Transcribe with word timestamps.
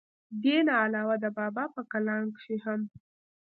دې 0.43 0.57
نه 0.67 0.73
علاوه 0.83 1.15
د 1.23 1.25
بابا 1.37 1.63
پۀ 1.73 1.81
کلام 1.91 2.25
کښې 2.35 2.57
هم 2.65 2.81